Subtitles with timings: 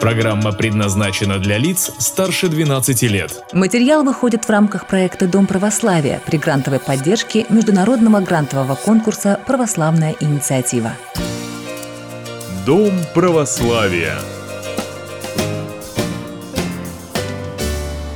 [0.00, 3.42] Программа предназначена для лиц старше 12 лет.
[3.52, 10.92] Материал выходит в рамках проекта «Дом православия» при грантовой поддержке Международного грантового конкурса «Православная инициатива».
[12.64, 14.14] Дом православия.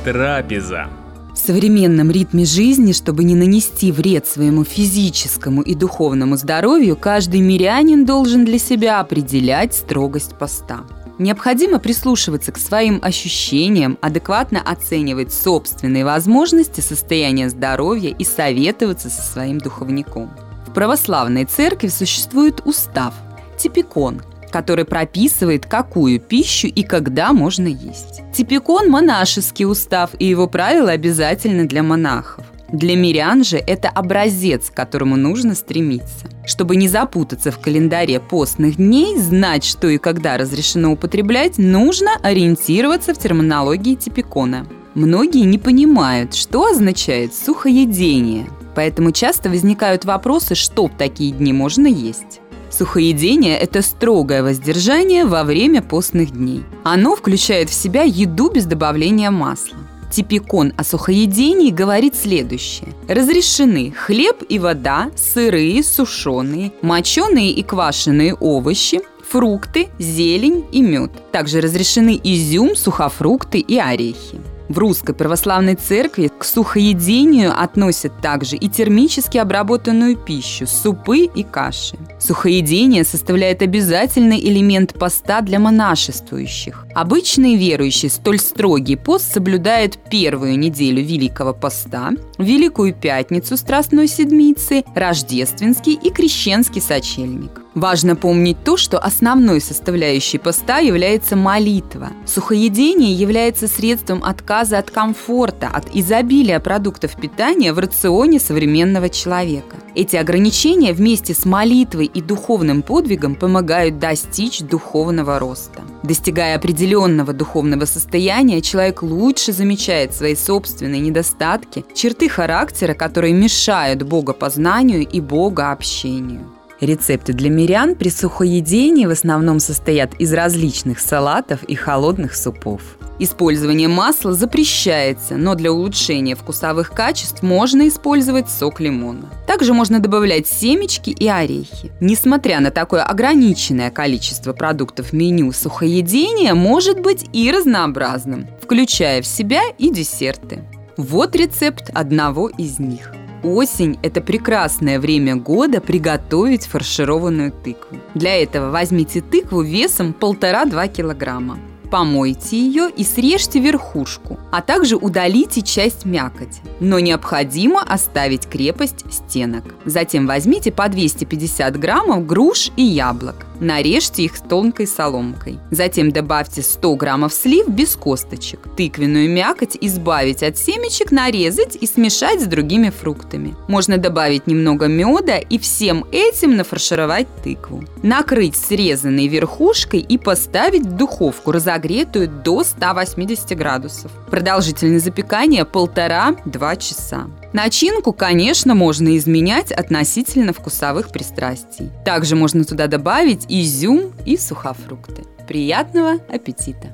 [0.05, 0.87] Трапеза.
[1.33, 8.05] В современном ритме жизни, чтобы не нанести вред своему физическому и духовному здоровью, каждый мирянин
[8.05, 10.85] должен для себя определять строгость поста.
[11.19, 19.59] Необходимо прислушиваться к своим ощущениям, адекватно оценивать собственные возможности, состояние здоровья и советоваться со своим
[19.59, 20.31] духовником.
[20.67, 23.13] В православной церкви существует устав–
[23.57, 24.21] типикон–
[24.53, 28.21] который прописывает, какую пищу и когда можно есть.
[28.33, 32.42] Типикон– монашеский устав, и его правила обязательны для монахов.
[32.73, 36.27] Для мирян же это образец, к которому нужно стремиться.
[36.43, 43.13] Чтобы не запутаться в календаре постных дней, знать, что и когда разрешено употреблять, нужно ориентироваться
[43.13, 44.65] в терминологии типикона.
[44.95, 51.85] Многие не понимают, что означает сухоедение, поэтому часто возникают вопросы, что в такие дни можно
[51.85, 52.41] есть.
[52.71, 56.63] Сухоедение– это строгое воздержание во время постных дней.
[56.83, 59.77] Оно включает в себя еду без добавления масла.
[60.13, 62.89] Типикон о сухоедении говорит следующее.
[63.07, 71.11] Разрешены хлеб и вода, сырые, сушеные, моченые и квашеные овощи, фрукты, зелень и мед.
[71.31, 74.39] Также разрешены изюм, сухофрукты и орехи.
[74.69, 81.97] В Русской Православной Церкви к сухоедению относят также и термически обработанную пищу, супы и каши.
[82.19, 86.85] Сухоедение составляет обязательный элемент поста для монашествующих.
[86.95, 95.93] Обычные верующие столь строгий пост соблюдают первую неделю Великого Поста, Великую Пятницу Страстной Седмицы, Рождественский
[95.93, 97.62] и Крещенский сочельник.
[97.75, 102.11] Важно помнить то, что основной составляющей поста является молитва.
[102.25, 109.77] Сухоедение является средством отказа от комфорта, от изобилия продуктов питания в рационе современного человека.
[109.95, 115.81] Эти ограничения вместе с молитвой и духовным подвигом помогают достичь духовного роста.
[116.03, 125.07] Достигая определенного духовного состояния, человек лучше замечает свои собственные недостатки, черты характера, которые мешают богопознанию
[125.07, 126.51] и богообщению.
[126.79, 132.81] Рецепты для мирян при сухоедении в основном состоят из различных салатов и холодных супов.
[133.19, 139.29] Использование масла запрещается, но для улучшения вкусовых качеств можно использовать сок лимона.
[139.47, 141.91] Также можно добавлять семечки и орехи.
[142.01, 149.61] Несмотря на такое ограниченное количество продуктов меню, сухоедение может быть и разнообразным, включая в себя
[149.77, 150.63] и десерты.
[150.97, 153.13] Вот рецепт одного из них–
[153.43, 157.97] Осень– это прекрасное время года приготовить фаршированную тыкву.
[158.15, 161.59] Для этого возьмите тыкву весом 1,5-2 килограмма
[161.93, 166.59] помойте ее и срежьте верхушку, а также удалите часть мякоти.
[166.79, 169.63] Но необходимо оставить крепость стенок.
[169.85, 173.45] Затем возьмите по 250 граммов груш и яблок.
[173.63, 175.57] Нарежьте их тонкой соломкой.
[175.71, 178.59] Затем добавьте 100 граммов слив без косточек.
[178.75, 183.55] Тыквенную мякоть избавить от семечек, нарезать и смешать с другими фруктами.
[183.69, 187.85] Можно добавить немного меда и всем этим нафаршировать тыкву.
[188.03, 194.11] Накрыть срезанной верхушкой и поставить в духовку разогретую до 180 градусов.
[194.29, 197.27] Продолжительность запекания полтора-два часа.
[197.53, 201.91] Начинку, конечно, можно изменять относительно вкусовых пристрастий.
[202.03, 205.23] Также можно туда добавить изюм и сухофрукты.
[205.47, 206.87] Приятного аппетита!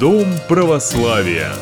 [0.00, 1.52] Дом православия.